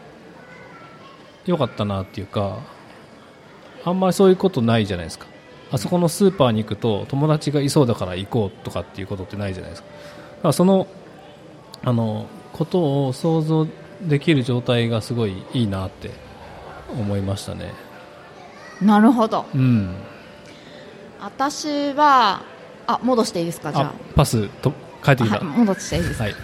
[1.51, 2.59] 良かったなっていうか
[3.85, 5.27] あんまりそういうことないじゃないですか。
[5.71, 9.89] あそこのスーパーに行くと友達がいそうだから行こうとかっていうことってないじゃないですか。
[9.89, 9.95] だ
[10.43, 10.87] からその
[11.85, 13.67] あのことを想像
[14.03, 16.11] できる状態がすごいいいなって
[16.91, 17.73] 思いましたね。
[18.81, 19.45] なるほど。
[19.55, 19.95] うん。
[21.21, 22.43] 私は
[22.87, 23.95] あ戻していいですかじゃあ。
[24.15, 24.73] パスと
[25.05, 25.37] 帰ってきた。
[25.37, 26.25] い戻していいですか。
[26.25, 26.35] はい。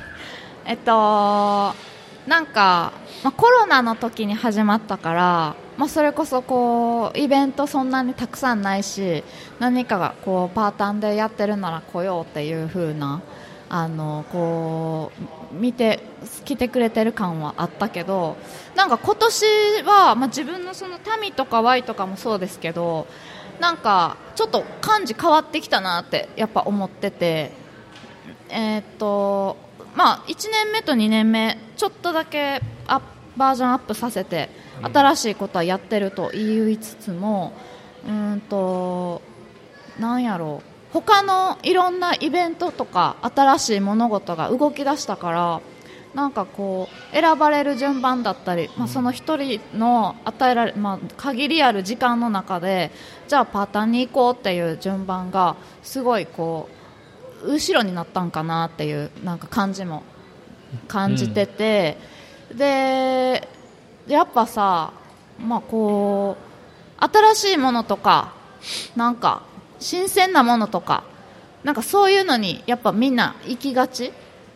[0.67, 1.94] えっと
[2.27, 9.23] なんか、まあ、コロナの時に始まったから、まあ、それこそこうイベントそんなにたくさんないし
[9.59, 13.23] 何かがこうパーターンでやってるなら来ようっていう風な
[13.69, 15.13] あのこ
[15.53, 16.01] う見て
[16.45, 18.37] 来てくれてる感はあったけど
[18.75, 19.47] なんか今年
[19.85, 23.07] は、まあ、自分のその民とか Y とかもそうですけど
[23.61, 27.53] なんかちょっと感じ変わってきたなってやっぱ思ってて
[28.49, 29.57] えーっと
[29.95, 33.01] まあ、1年目と2年目ちょっとだけア
[33.37, 34.49] バージョンアップさせて
[34.83, 37.53] 新しいことはやってると言いつつも
[38.05, 39.23] うーんと
[39.99, 40.75] なんやろう。
[40.93, 45.61] 他のいろんなイベントとか新しい物事が動き出したから
[46.15, 52.93] なんかこう選ばれる順番だったり、まあ、その1人の与えられ、まあ、限りある時間の中で
[53.27, 56.84] じゃあパーターンに行こうっていう順番がすごいこう
[57.43, 60.03] 後ろになったんかなっていうなんか感じも
[60.89, 61.99] 感じてて、
[62.55, 63.49] で
[64.07, 64.93] やっぱさ、
[65.39, 66.37] まあ、こ
[67.01, 68.33] う新しいものとか
[68.97, 69.43] なんか
[69.79, 71.05] 新鮮なものとか
[71.63, 74.13] なんかそういうのにやっぱみんな行きがち？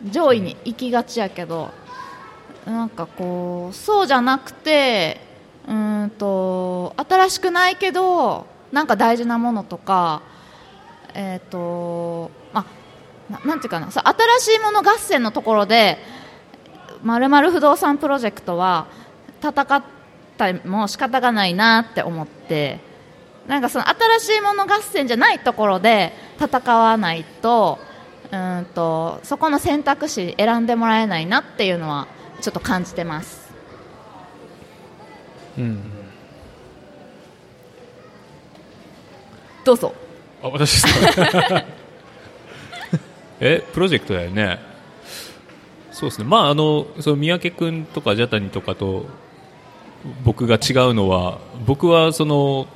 [0.09, 1.71] 上位に行きがちやけど
[2.65, 5.19] なんかこうそうじゃなくて
[5.67, 10.21] うーんと新しくないけどなんか大事なものとか
[11.13, 12.38] えーとまあ、
[13.29, 14.03] ななんていうかなそう
[14.39, 15.97] 新しいもの合戦のところで
[17.03, 18.87] まるまる不動産プロジェクトは
[19.41, 19.83] 戦っ
[20.37, 22.79] たりも仕方がないなって思って
[23.47, 27.79] なんかその新しいもの合戦じゃないところで戦わないと
[28.31, 32.07] うーんとそこの選択肢選んでもらえないなっていうのは
[32.41, 33.49] ちょっと感じてます。
[35.57, 35.81] うん。
[39.65, 39.93] どうぞ。
[40.41, 41.65] あ私ですか？
[43.39, 44.59] えプロジェクトだよね。
[45.91, 46.27] そうですね。
[46.27, 49.05] まああのその三宅君とかジャタニとかと
[50.23, 52.67] 僕が違うのは僕はその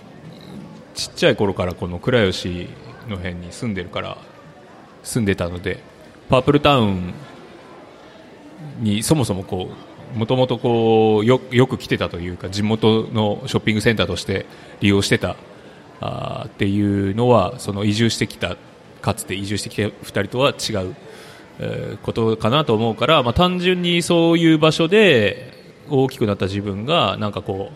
[0.94, 2.70] ちっちゃい頃からこの倉吉
[3.10, 4.18] の辺に住んでるから
[5.04, 5.80] 住んでたので
[6.30, 7.14] パープルタウン
[8.80, 9.70] にそもそもこ
[10.16, 14.46] うもともとこうよよく来てたというか地元のショッピングセンターとして
[14.80, 15.36] 利用してた
[16.02, 18.58] あっていうのはその移住してきた
[19.04, 20.96] かつて移住してきた2人とは違う、
[21.60, 25.54] えーことかなと思うから、まあ、単純にそういう場所で
[25.90, 27.72] 大きくなった自分がなんかこ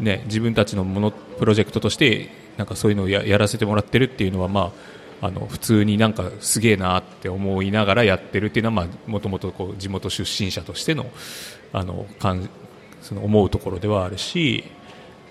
[0.00, 4.72] う、ね、自分たちのものプロジェクトとしてなんかそういうのをややらせてもらってるっていうのは、ま
[5.20, 11.06] あ、あの普通になんかすげえなって思いながらやってるっていうのはもともと地元出身者としての
[11.72, 12.48] あの感
[13.02, 14.64] その思うところではあるし。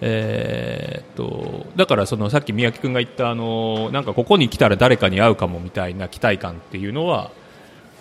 [0.01, 7.31] えーとだからそのさっき宮城君が言ったあのなんかここに来たら誰かに会うかもみたいな期待感っていうのは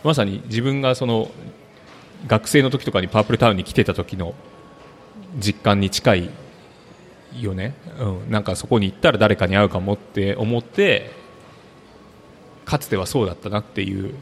[0.05, 1.31] まさに自分がその
[2.27, 4.35] 学生の時とかにパープルタウンに来てた時の
[5.37, 6.31] 実感に近い
[7.41, 11.11] よね、うん、なんかそこに行ったら誰かに会うかもって思って
[12.65, 14.15] かつてはそうだったなっていう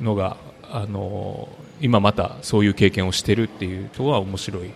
[0.00, 0.36] のが、
[0.70, 1.48] あの
[1.80, 4.70] 今またそういう経験をしてるっていうとは面白い。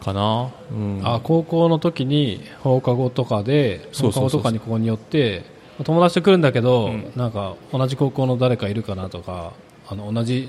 [0.00, 5.44] かな、うん、あ高校の時に放課後とかで放課後とかにここに寄って
[5.84, 7.12] 友達と来るんだけど、うん。
[7.16, 9.52] なんか同じ高校の誰かいるかなとか
[9.88, 10.48] あの同じ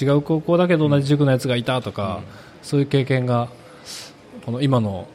[0.00, 2.20] 違う高校だけど同じ塾のやつがいたとか、
[2.62, 3.48] そういう経験が
[4.44, 5.08] この今の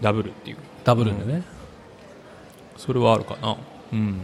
[0.00, 0.56] ダブルっていう。
[0.84, 1.42] ダブルでね、
[2.76, 3.56] それはあるかな、
[3.92, 4.20] うん、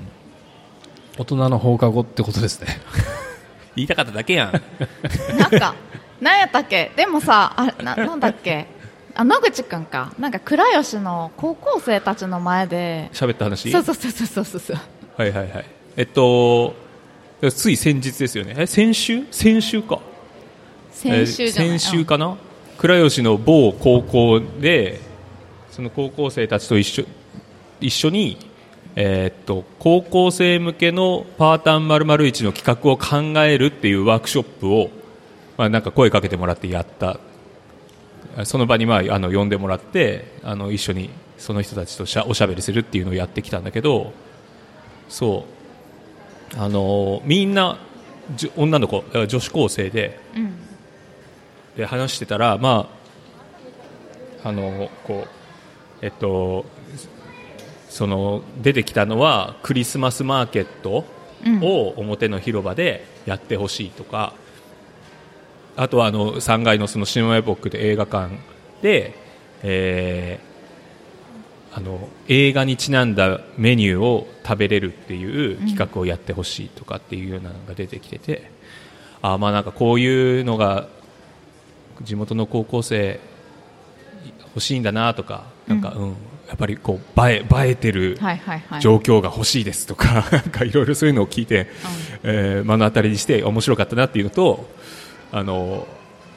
[1.18, 2.68] 大人の放課後ってことですね。
[3.74, 4.52] 言いたかっただけやん。
[5.38, 5.74] なんか、
[6.22, 6.90] なんやったっけ？
[6.96, 8.66] でもさ、あな なんだっけ？
[9.14, 10.12] あ野口くんか。
[10.18, 13.70] なんか、倉吉の高校生たちの前で、喋った話？
[13.70, 14.76] そうそうそうそうそうそう。
[15.16, 15.64] はいはいはい。
[15.96, 16.74] えっと
[17.50, 18.54] つい先日ですよね。
[18.56, 19.24] え先週？
[19.30, 19.98] 先週か。
[20.92, 22.36] 先週先週かな、
[22.78, 25.00] 倉吉の某高校で
[25.72, 27.04] その高校生たちと一緒
[27.80, 28.38] 一緒に、
[28.94, 34.90] えーっと高校生向けのパータン〇〇1の企画を考えるっていうワークショップを、
[35.62, 37.20] まあ、なんか声かけてもらってやった。
[38.44, 44.12] その場に、まあ、あの呼んでもらってあの一緒にその人たちとしゃおしゃべりするっていうのをやってきたんだけど
[45.08, 45.44] そ
[46.56, 46.58] う。
[46.58, 47.78] あのみんな
[48.56, 50.54] 女の子女子高生でうん。
[51.76, 52.88] で話してたら、ま
[54.42, 56.64] あ、あのこうえっと
[57.88, 61.04] その出てきたのはクリスマスマーケット
[61.60, 64.32] を表の広場でやってほしいとか、
[65.76, 68.36] あとはあの3階のそのシネマエポックで映画館
[68.82, 69.14] で、
[69.62, 70.52] えー
[71.74, 78.50] あの映画にちなんだメニューを食べれるっていう企画をやってほしいとかっていうようなのが出てきてて、
[79.22, 80.86] あーまあなんかこういうのが
[82.02, 83.20] 地元の高校生
[84.48, 86.08] 欲しいんだなとか、なんかうん、
[86.46, 88.80] やっぱりこう映え映えてるはいはいはい。
[88.82, 91.68] 状況が欲しいですとか、 なんかいろいろそういうのを聞いて、
[92.22, 94.68] えー目の当たりにして面白かったなっていうのと、
[95.32, 95.86] あの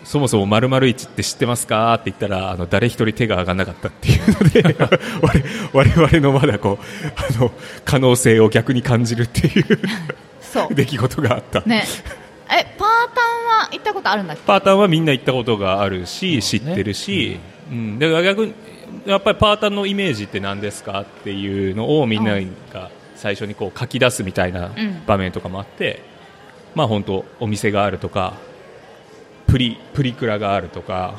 [0.04, 4.64] そもそも〇〇1って知ってますかって言ったらあの誰一人手が上がらなかったっていうので
[5.74, 7.52] 我我々のまだこうあの
[7.84, 9.80] 可能性を逆に感じるっていう
[10.56, 10.74] そう。
[10.74, 11.62] 出来事があった。
[11.62, 11.84] ね。
[12.48, 14.44] え、パータンは行ったことあるんだっけ？
[14.46, 17.40] パータンはみんな行ったことがあるし知ってるし、
[17.72, 18.54] うん、だから逆に
[19.06, 22.36] やっぱりパータンのイメージって何ですかっていうのをみんな
[22.72, 26.02] が最初にこう書き出すみたいなうん場面とかもあって、
[26.76, 28.34] まあ本当お店があるとか
[29.56, 31.15] プリプリクラがあるとか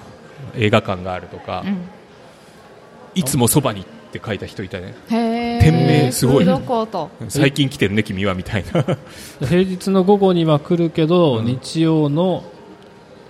[0.56, 1.88] 映画館があるとか、うん。
[3.14, 4.94] いつもそばにって書いた人いたね。
[5.08, 6.46] 店名すごい。
[7.30, 8.84] 最近来てるね君はみたいな。
[9.40, 11.46] 平日の午後には来るけど、うん。
[11.46, 12.44] 日曜の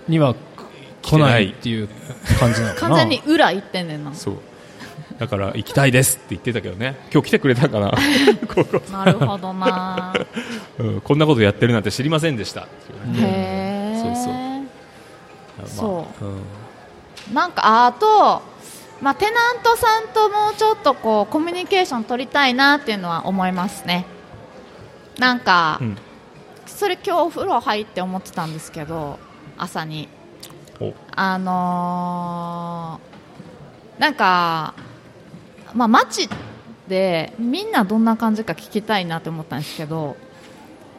[0.09, 0.35] には
[1.01, 1.87] 来ないっていう
[2.37, 2.95] 感じなのかな。
[2.97, 4.13] 完全に裏行ってんねんな。
[4.13, 4.35] そう。
[5.19, 6.97] だから行きたいですって言ってたけどね。
[7.13, 7.93] 今日来てくれたかな。
[8.91, 10.13] なるほどな。
[10.79, 12.67] うんこんなことやってるなんて知りませんでした。
[13.15, 13.66] へー。
[15.67, 16.07] そ
[17.29, 17.33] う。
[17.33, 18.41] なんかあと、
[19.01, 24.05] まあ、テナントさんともうちょっとこうコミュニケーション取りたいなっていうのは思いますね。
[25.19, 25.97] なんか、うん。
[26.65, 29.19] それ今日お風呂入って思ってたんですけど
[29.57, 30.09] 朝に。
[30.79, 30.93] お。
[31.15, 33.17] あのー
[33.99, 34.73] なんか、
[35.73, 36.29] まあ、街
[36.87, 40.15] でみんなどんな感じか聞きたいなって思ったんですけど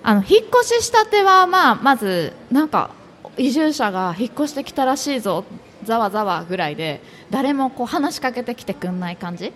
[0.03, 2.91] あの引っ越ししたては、まあ、まずなんか
[3.39, 5.45] 移住者が引っ越してきたらしいぞ
[5.85, 9.53] ざわざわぐらいで誰もこう話しかけてきてくんない感じ。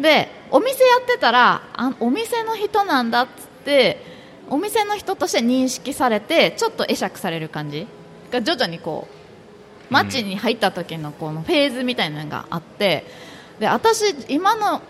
[0.00, 4.04] でお店やってたらあお店の人なんだっつって
[4.50, 7.86] お店の人として認識されてちょっと会釈される感じ。
[8.30, 13.04] が徐々にこう街に入った時のこのフェーズみたいなのがあって
[13.58, 14.82] で私、今の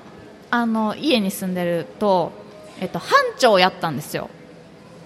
[0.50, 2.32] あの家に住んでると、
[2.80, 4.30] えっと、班長やったんですよ。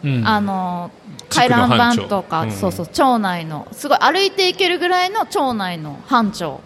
[0.04, 0.26] うん。
[0.26, 0.90] あの
[1.28, 2.52] 回覧板とか、うん。
[2.52, 6.60] そうそう町内のすごい歩いていけるぐらいの町内の班長、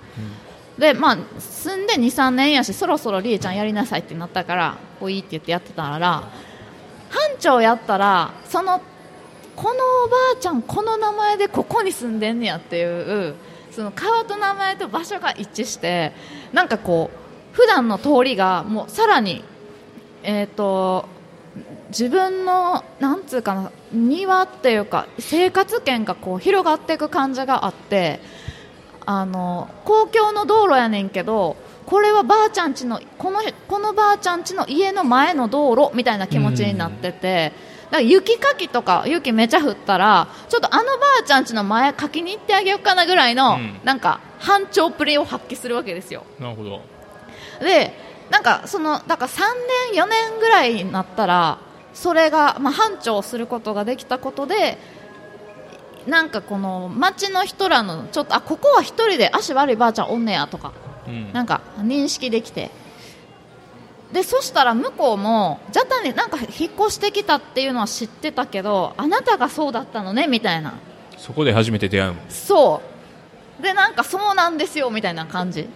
[0.78, 6.28] でまあ住んで23年やしそろそろりえちゃんやりなさいってなったからこいいって言ってやってたら
[7.10, 8.80] 班長やったらその
[9.54, 13.34] このおばあちゃんこの名前でここに住んでんねやっていう
[13.70, 16.12] その川と名前と場所が一致して
[16.52, 19.44] なんかこう普段の通りがもうさらに
[20.24, 21.06] えっ、と
[21.88, 28.20] 自分のなんつうかな庭っていうか生活圏がこう広がっていく感じがあって
[29.06, 37.52] あの公共の道路やねんけどこれはばあちゃんちのこのこのばあちゃんちの家の前の道路みたいな気持ちになってて、
[37.84, 40.90] だから雪かきとか雪めちゃ降ったらちょっとあのば
[41.20, 46.24] あちゃんちの前かきに行ってあげようかなぐらいの、うんなんか班長プレーを発揮するわけですよ。
[46.38, 46.80] なるほど
[47.60, 47.92] で
[48.30, 49.40] なんかそのだから3
[49.92, 51.58] 年、4年ぐらいになったら
[51.92, 54.78] それが、まあ、班長をすることができたことで
[56.06, 60.72] なんかこの町の人らのちょっとあここは一人で足悪いばあちゃんおんねやとか
[61.06, 61.32] うん。
[61.32, 62.70] なんか認識できて。
[64.12, 70.74] でそしたら向こうもジャタになんか引っ越してきたっていうのは知ってたけどあなたがそうだったのねみたいな。
[71.18, 72.80] そこで初めて出会うそ
[73.58, 73.62] う。
[73.62, 75.68] でなんかそうなんですよみたいな感じ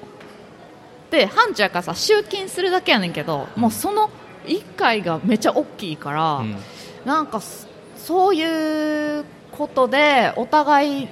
[1.11, 4.11] で班長やからさ集金するだけやねんけどもうその
[4.45, 6.57] 1回がめちゃ大きいから、うん。
[7.05, 11.09] なんかそそういうことでお互い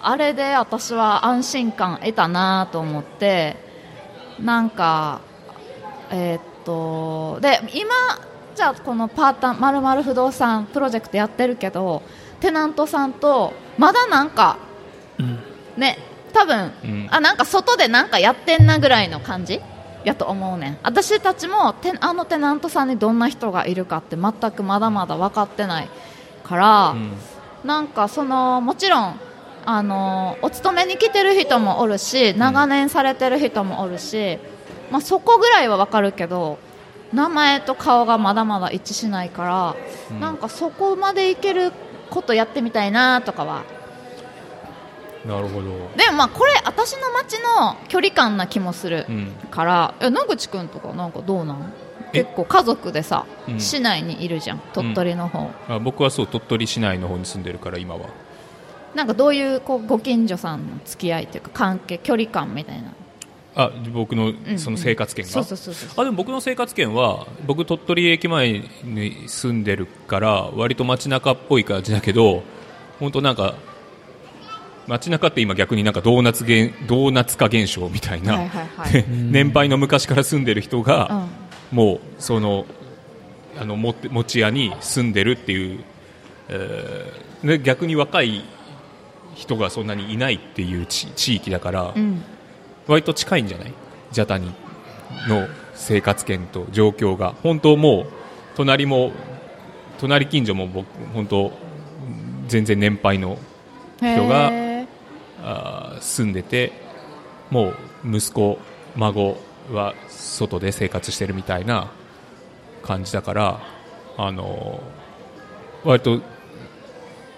[0.00, 3.56] あれで私は安心感得たなと思って
[4.38, 5.22] なんか
[6.10, 7.94] えーっとで今
[8.54, 12.02] じゃあこのパータまるまる不動産プロジェクトやってるけど
[12.40, 14.58] テナントさんとまだなんか
[15.76, 15.98] ね
[16.36, 17.08] 多分、うん。
[17.10, 19.62] あなんか外でなんかやってんなぐらいの感じ？
[20.04, 20.78] やと思うねん。
[20.82, 25.88] 私たちもテあのテナントさんにどんな人がいるかって全くまだまだ分かってない
[26.44, 27.12] から、うん。
[27.64, 29.18] なんかそのもちろん
[29.64, 34.38] あのお勤めに来てる人もおるし長年されてる人もおるし、
[34.90, 36.58] まあ、そこぐらいは分かるけど
[37.12, 39.76] 名前と顔がまだまだ一致しないから、
[40.10, 40.20] うん。
[40.20, 41.72] なんかそこまでいける
[42.10, 43.64] ことやってみたいなとかは
[45.26, 45.68] なるほど。
[45.96, 49.32] でもまあこれ私の街の距離感な気もするうん。
[49.50, 51.72] から、え野口くんとかなんかどうなん？
[52.12, 52.20] え？
[52.24, 53.60] 結構家族でさ、うん。
[53.60, 54.60] 市内にいるじゃん。
[54.72, 58.08] 鳥取の方、あ僕はそう鳥取市内の方に住んでるから今は。
[58.94, 62.92] なんかどういうこうご近所さんの付き合いというか関係距離感みたいな？
[63.58, 65.42] あ僕のんその生活圏が、
[66.04, 72.42] でも僕の生活圏は僕鳥取駅前に住んでるから割と街中っぽい感じだけど
[73.00, 73.54] 本当なんか
[74.86, 79.04] 街中って今逆になんかドーナツ現ドーナツ化現象みたいな、はいはいはい。
[79.08, 81.14] 年配の昔から住んでる人が、う
[81.74, 82.64] んもうその
[83.60, 85.80] あの持屋に住んでるっていう、
[86.48, 88.44] えーで逆に若い
[89.34, 92.22] 人がそんなにいないっていう地地域だから、うん。
[92.86, 93.72] 割と近いんじゃない？
[94.12, 94.52] ジャタニ
[95.28, 97.34] の生活圏と状況が。
[97.42, 98.06] 本当もう
[98.56, 99.10] 隣も
[99.98, 101.50] 隣近所も僕本当
[102.46, 103.38] 全然年配の
[103.98, 104.50] 人が
[105.46, 106.72] あー住んでて
[107.50, 107.72] も
[108.04, 108.58] う息子
[108.96, 109.38] 孫
[109.72, 111.90] は外で生活してるみたいな
[112.82, 113.60] 感じだから
[114.16, 114.80] あの
[115.84, 116.20] 割と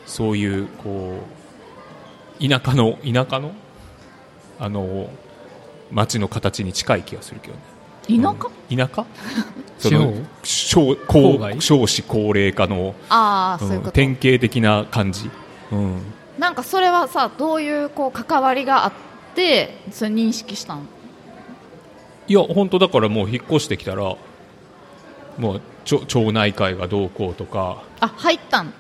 [0.07, 1.21] そういうこ
[2.41, 3.53] う田舎の田舎の
[4.59, 5.11] あの
[5.91, 7.61] 町の形に近い気がするけどね。
[8.09, 8.77] 田舎、うん。
[8.77, 9.05] 田舎？
[9.79, 12.95] その少郊高外少子高齢化の、
[13.61, 15.31] うん典型的な感じ、
[15.71, 16.03] うん、
[16.39, 18.93] なんかそれはさどういうこう関わりがあっ
[19.35, 20.83] てそれ認識したの？
[22.29, 24.03] いや本当だからもう引っ越してきたら
[25.39, 27.83] もう町町内会がどうこうとか。
[28.01, 28.73] あ入ったん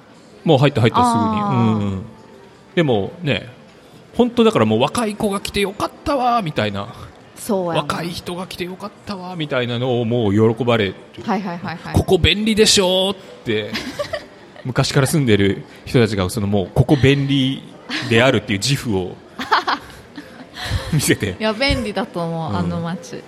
[0.45, 2.03] もう入った入ったすぐに、うんうん、
[2.75, 3.49] でもね
[4.17, 6.95] 本当だからもう若い子が来てよかったわみたいな。
[7.37, 11.95] そう若い人が来てよかったわみたいなのをもう喜ばれる、はいはいはいはい。
[11.95, 13.71] ここ便利でしょって
[14.69, 17.63] 昔から住んでる人たちがそのもうここ便利
[18.11, 19.17] であるっていう自負を
[20.93, 21.37] 見せて。
[21.41, 22.57] いや便利だと思う、うん。
[22.57, 23.17] あの街。
[23.17, 23.21] っ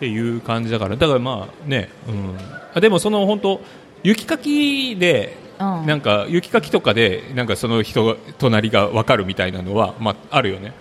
[0.00, 0.96] ていう感じだから。
[0.96, 2.36] だからまあね、うん、
[2.74, 3.60] あでもその本当
[4.02, 5.86] 雪かきでうん。
[5.86, 10.72] なんか雪かきとかでなんかその人が隣が分かるみたいなのは、まあ、あるよね。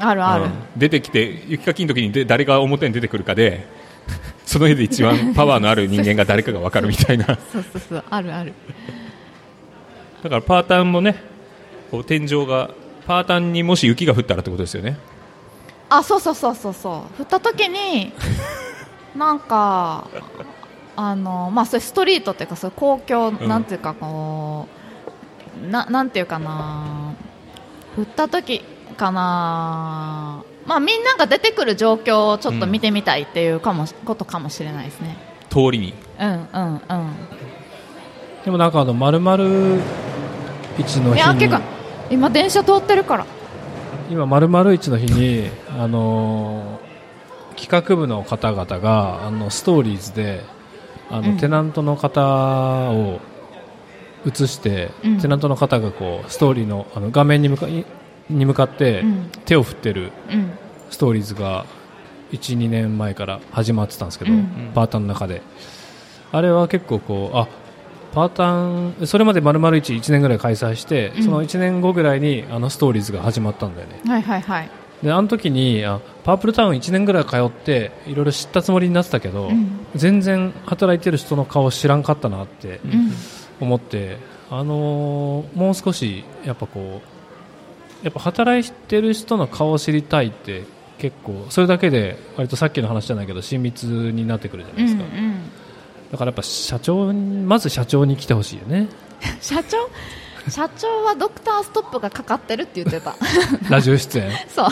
[0.00, 0.50] あるある、うん。
[0.76, 3.68] 出てきて雪かきの時にで誰が表に出てくるかで
[4.44, 7.26] その家で一番パワーのある人間が誰かが分かるみたいな。
[7.52, 8.52] そうそうそうあるある
[10.22, 11.16] らパータンもね
[11.90, 12.70] こう天井が
[13.06, 14.98] パータンにもし雪が降ったらってことですよね。
[15.88, 17.22] あそうそうそうそうそう。
[17.22, 18.12] 降った時に
[19.16, 20.06] なんか
[20.96, 23.48] あのまあそれストリートっていうかそれ公共、ん。
[23.48, 24.68] なんていうかこ
[25.64, 27.14] うななんていうかな
[27.96, 28.62] 降った時
[28.96, 30.42] かな。
[30.66, 35.16] まあみんなが出てくる状況をちょっと見てみたいっていうかも、ことかもしれないですね。
[35.48, 35.94] 通りに。
[36.20, 36.80] うんうんうん。
[38.44, 39.38] でもなんかあの丸々
[40.78, 41.62] 1の日に？
[42.10, 43.26] 今電車通ってるから。
[44.10, 46.88] 今丸々1の日にあのー
[47.58, 50.44] 企画部の方々があのストーリーズで
[51.10, 51.36] あの、うん。
[51.38, 52.22] テナントの方
[52.92, 53.20] を
[54.24, 55.18] 映して、うん。
[55.20, 57.84] テナントの方がこうストーリーのあの画面に向かい
[58.30, 59.30] に向かってうん。
[59.44, 60.52] 手を振ってるうん。
[60.90, 61.66] ストーリーズが
[62.30, 64.70] 12年前から始まってたんですけど、うん。
[64.72, 65.42] パーターンの中で。
[66.30, 67.48] あれは結構こうあ
[68.14, 71.22] パーターンそれまで丸々1 1年ぐらい開催して、うん。
[71.24, 74.00] その1年後ぐらいにあのストーリーズが始まったんだよね。
[74.06, 74.70] はいはいはい。
[75.02, 79.86] であの時にあパープルタウン1年ぐらい通っていろいろ知ったつもりになってたけど、うん。
[79.94, 83.12] 全然働いてる人の顔知らんかったなってうん。
[83.60, 84.18] 思って、
[84.50, 87.02] あのーもう少しやっぱこ
[88.02, 90.64] うやっぱ働いてる人の顔を知りたいって
[90.98, 95.34] 結構それだけで割とさっきの話じゃないけど親密になってくるじゃなうんういですか、ん
[96.10, 98.88] だからやっぱ社長にまず社長に来てほしいよね。
[99.40, 99.76] 社長？
[100.50, 103.14] 社長はドクターストップがかかってるって言ってた。
[103.68, 104.30] ラジオ出演？
[104.48, 104.68] そう。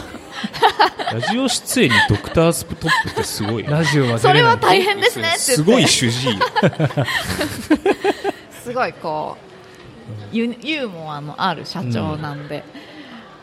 [1.13, 6.39] ラジオ出演にドクタースプトップってすごいラジオは出それは大変ですねすごい主治医。
[8.65, 9.37] すごいこ
[10.33, 12.65] うユユーモアのある社長なんで、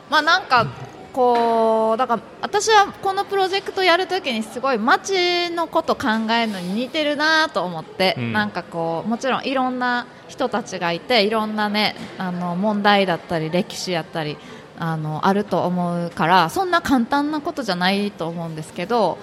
[0.09, 0.67] まあなんか
[1.13, 8.33] こうだから私はこのプロジェクトやるときにすごい街のこと考えるのに似てるなと思って、うん。
[8.33, 14.37] なんかこうもちろんいろんな人たちがいていろんなねあの問題だったり歴史やったり
[14.79, 19.19] あのあると思うからそんな簡単なことじゃないと思うんですけど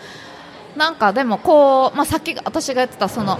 [0.76, 3.38] なんかでもこう、まあ、さっき私が言ってたその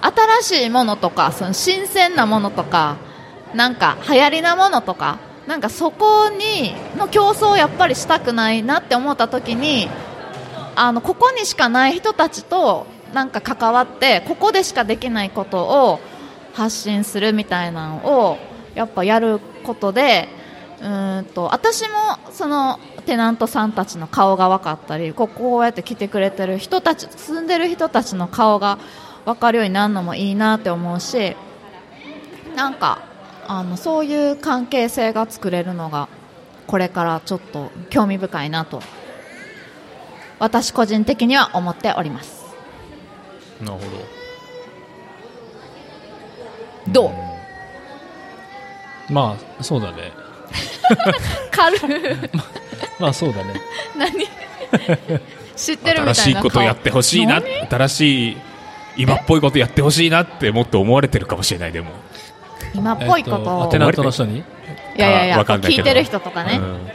[0.00, 2.96] 新しいものとかその新鮮なものとか
[3.54, 9.88] なんか流行りなものとかなんかそこにの競争をやっぱりしたくないなって思った時に
[10.74, 16.00] あのここにしかない人たちとなんか関わってここでしかできないことを
[16.54, 18.38] 発信するみたいなのを
[18.74, 20.28] やっぱやることで
[20.82, 20.86] う
[21.22, 21.88] んと私も
[22.32, 28.78] そのテナントさんたちの顔が分かったりここうやって来てくれてる人たち住んでる人たちの顔が
[29.24, 31.36] 分かるようになるのもいいなって思うし
[32.56, 33.13] なんか
[33.48, 36.08] あのそういう関係性が作れるのが
[36.66, 38.80] これからちょっと興味深いなと
[40.38, 42.44] 私個人的には思っております。
[43.60, 43.80] なるほ
[46.92, 47.08] ど。
[47.08, 47.12] う？
[49.12, 50.12] まあそうだね。
[51.50, 51.80] 軽い。
[52.98, 53.60] まあそうだね。
[53.96, 54.10] 何？
[55.56, 57.40] 知ってるど新みたいなしいことやってほしいな。
[57.40, 57.68] 何？
[57.68, 58.36] 新しい
[58.96, 61.90] 今っぽいことやってほしいなってもっと思われてるかもしれないでも
[62.74, 63.36] 今っぽいこと。
[63.38, 64.38] えっとを、テナントの人に？
[64.38, 64.44] い
[64.96, 66.86] やいやいや聞いてる人とかね、うん。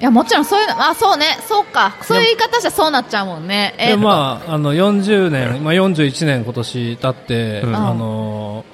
[0.00, 1.38] いやもちろんそういうのあそうね。
[1.48, 1.96] そうか。
[2.02, 3.74] そういう言い方じゃそうなっちゃうもんね。
[3.78, 7.76] えまあ、あの40年、まあ、41年今年経って、うん。
[7.76, 8.64] あの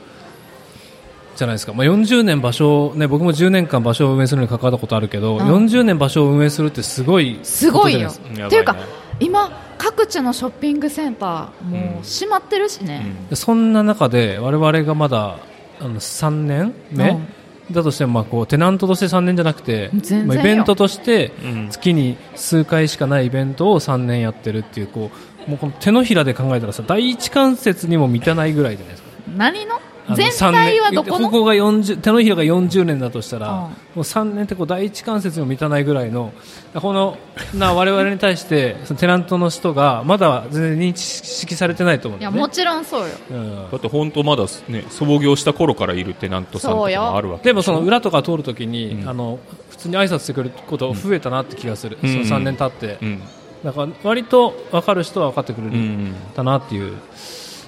[1.38, 5.40] じゃないですか、まあ、40年場所を、ね、僕も10年間場所を運営するのに関わったことあるけど、うん。
[5.42, 8.08] 40年場所を運営するってすごいすごいよ。
[8.10, 8.46] こといね。
[8.46, 8.76] っていうか
[9.20, 15.38] 今各地のショッピングセンターもう閉まってるしね、でそんな中で我々がまだ
[15.80, 17.28] あの3年目、うん。
[17.70, 20.26] だとしてもまあこうテナントとして3年じゃなくて全然よ。
[20.26, 21.68] まあイベントとしてうん。
[21.70, 25.12] 月に数回しかないイベントを3年やってるっていうこ
[25.46, 29.08] うもうこの手のひらで考えたらさ第一関節にも満たないぐらいじゃないですか。
[29.36, 29.78] 何の？
[30.14, 31.30] 全体はどこの？
[31.30, 33.54] ここが40手のひらが40年だとしたら、うん。
[33.60, 36.32] もう3年ってこう第一関節にも満たないぐらいの
[36.74, 37.18] この
[37.54, 42.22] な我々に対してそのテナントの人がまだ全然認識されてないと思うね。
[42.22, 43.14] いやもちろんそうよ。
[43.30, 43.70] うん。
[43.70, 49.08] だって本当まだね創業した頃からいるテナントさんとかもあるわけでもその裏とか通るときに、うん。
[49.08, 49.38] あの
[49.70, 52.24] 普通に挨拶してくれること増えたなって気がする、うん。
[52.24, 53.22] その3年経って、うん。
[53.64, 56.14] だから割と分かる人は分かってくれるうんん。
[56.34, 56.96] だなっていう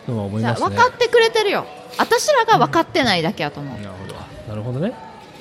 [0.08, 0.68] のは思いますね。
[0.68, 1.66] 分かってくれてるよ。
[1.98, 4.14] 私らが分かってないだけやと思う、なるほど。
[4.48, 4.92] なるほどね、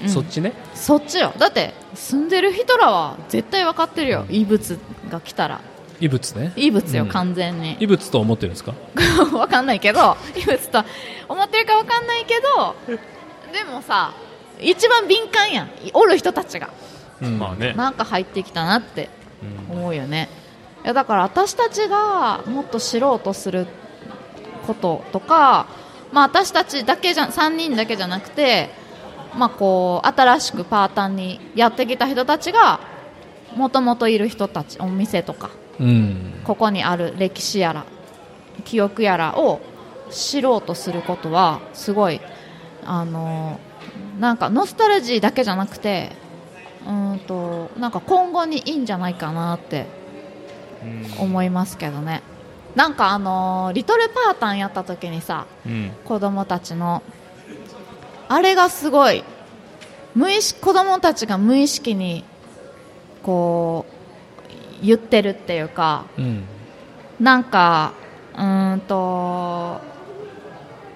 [0.03, 0.10] うん。
[0.10, 0.53] そっちね。
[0.76, 1.34] そっちよ。
[1.38, 4.26] だって住んでる人らは絶対分かってるよ。
[4.30, 4.78] 異物
[5.10, 5.62] が来たら。
[6.01, 6.53] 異物ね。
[6.55, 7.10] 異物よ、うん。
[7.10, 7.78] 完全に。
[7.80, 8.74] 異物と思ってるんですか？
[9.32, 10.18] 分かんないけど。
[10.36, 10.84] 異物と
[11.28, 12.76] 思ってるか分かんないけど。
[13.53, 14.12] でもさ
[14.60, 15.70] 一番敏感やん。
[15.93, 16.70] おる人たちが。
[17.22, 17.39] うん。
[17.39, 17.74] まあね。
[17.74, 19.10] なんか入ってきたなって
[19.70, 19.78] うん。
[19.78, 20.30] 思うよね。
[20.84, 23.68] いやだから私たちがもっと知ろうとする
[24.70, 25.66] こととか、
[26.12, 28.70] まあ、私たちだけじゃ3人だけじゃなくて、
[29.36, 32.80] まあ、こう新しくパーターンにやってきた人たちが
[33.56, 35.50] もともといる人たちお店とか
[35.80, 36.42] うん。
[36.44, 37.86] ここにある歴史やら
[38.66, 39.60] 記憶やらを
[40.12, 42.20] 知ろうとすることはすごい
[42.86, 43.60] あの
[44.20, 46.12] なんかノスタルジーだけじゃなくて
[46.86, 49.88] うーんとなんか今後にいいんじゃないかなって
[50.84, 51.24] うん。
[51.24, 52.22] 思いますけどね
[52.76, 55.92] なんかあのーリトルパータンやった時にさうん。
[56.06, 57.02] 子供たちの
[58.28, 59.24] あれがすごい
[60.16, 62.24] 無意識子供たちが無意識に
[63.24, 63.86] こ
[64.82, 66.44] う言ってるっていうかうん。
[67.20, 67.94] なんか
[68.36, 69.82] うーんと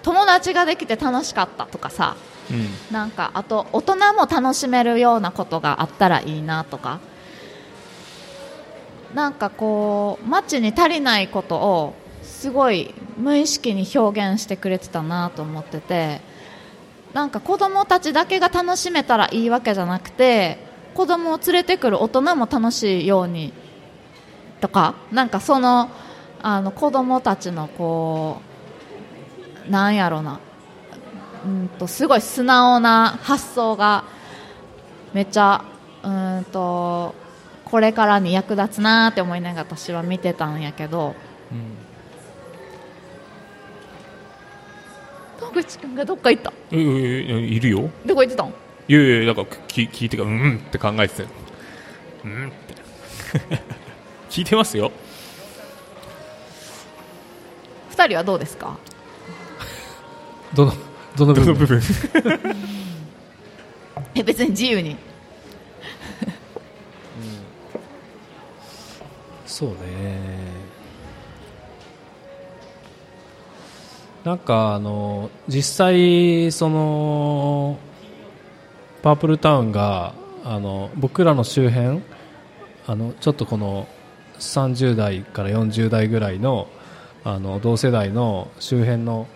[0.04, 2.16] 友達ができて楽しかったとかさ
[2.52, 2.68] うん。
[2.94, 7.00] なんかあと大人も楽しめるようなことがあったらいいなとか
[9.14, 11.94] なんかこう街に足りないことを
[12.24, 16.22] すごい無意識に表現してくれてたなと思ってて
[17.14, 20.58] なんか子供たちだけが楽しめたらいいわけじゃなくて
[20.96, 23.54] 子供を連れてくる大人も楽しいように
[24.62, 25.90] とかなんかその
[26.42, 28.42] あの子供たちのこ
[29.68, 30.40] うなんやろな
[31.46, 34.06] うんとすごい素直な発想が
[35.14, 35.64] めっちゃ
[36.04, 36.10] う
[36.42, 37.16] んと
[37.74, 41.16] これからに役立つなって思いながら私は見てたんやけど。
[45.42, 46.54] 野口君がどっか行った。
[46.72, 46.80] ええ
[47.40, 47.90] いるよ。
[48.06, 48.54] どこ行ってたん？
[48.88, 51.30] いやいやなんか聞聞いてからうんって考えてたよ。
[52.26, 52.76] うんって。
[54.30, 54.92] 聞いてますよ。
[57.90, 58.78] 二人はどうですか？
[60.54, 60.74] どの
[61.18, 61.82] どの部分？
[64.14, 64.96] え別に自由に
[69.54, 69.76] そうね。
[74.24, 77.78] なんかあの実際その
[79.04, 82.02] パープルタウンがあの僕らの周辺
[82.88, 83.88] あのちょっとこの
[84.40, 86.68] 30代から40代ぐらいの
[87.24, 89.28] あの同世代の周辺の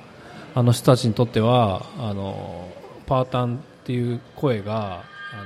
[0.56, 2.72] あの人たちにとってはあの
[3.06, 5.44] パータンっていう声があ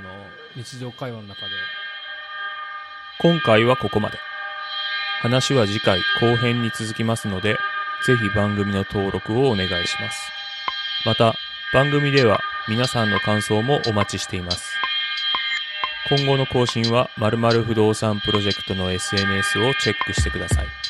[0.56, 1.48] の日常会話の中で。
[3.20, 4.31] 今回はここまで。
[5.22, 7.60] 話は次回後編に続きますので
[8.08, 10.32] ぜひ番組の登録をお願いします。
[11.06, 11.36] また
[11.72, 14.74] 番組では皆さんの感想もお待ちしています。
[16.10, 20.81] 今後の更新は〇〇不動産プロジェクトの SNS をチェックしてください。